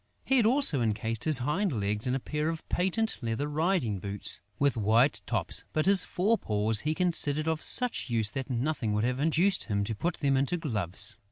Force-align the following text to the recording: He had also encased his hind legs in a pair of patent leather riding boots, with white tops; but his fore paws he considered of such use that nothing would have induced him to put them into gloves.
He 0.25 0.37
had 0.37 0.47
also 0.47 0.81
encased 0.81 1.25
his 1.25 1.37
hind 1.37 1.79
legs 1.79 2.07
in 2.07 2.15
a 2.15 2.19
pair 2.19 2.49
of 2.49 2.67
patent 2.69 3.19
leather 3.21 3.47
riding 3.47 3.99
boots, 3.99 4.41
with 4.57 4.75
white 4.75 5.21
tops; 5.27 5.63
but 5.73 5.85
his 5.85 6.05
fore 6.05 6.39
paws 6.39 6.79
he 6.79 6.95
considered 6.95 7.47
of 7.47 7.61
such 7.61 8.09
use 8.09 8.31
that 8.31 8.49
nothing 8.49 8.93
would 8.93 9.03
have 9.03 9.19
induced 9.19 9.65
him 9.65 9.83
to 9.83 9.93
put 9.93 10.15
them 10.15 10.37
into 10.37 10.57
gloves. 10.57 11.19